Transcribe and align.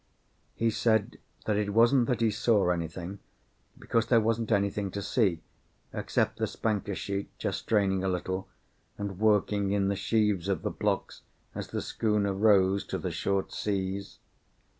He 0.55 0.71
said 0.71 1.19
that 1.45 1.57
it 1.57 1.75
wasn't 1.75 2.07
that 2.07 2.21
he 2.21 2.31
saw 2.31 2.71
anything, 2.71 3.19
because 3.77 4.07
there 4.07 4.19
wasn't 4.19 4.51
anything 4.51 4.89
to 4.89 4.99
see 4.99 5.43
except 5.93 6.39
the 6.39 6.47
spanker 6.47 6.95
sheet 6.95 7.29
just 7.37 7.59
straining 7.59 8.03
a 8.03 8.09
little, 8.09 8.47
and 8.97 9.19
working 9.19 9.69
in 9.71 9.89
the 9.89 9.95
sheaves 9.95 10.47
of 10.47 10.63
the 10.63 10.71
blocks 10.71 11.21
as 11.53 11.67
the 11.67 11.83
schooner 11.83 12.33
rose 12.33 12.83
to 12.85 12.97
the 12.97 13.11
short 13.11 13.53
seas. 13.53 14.17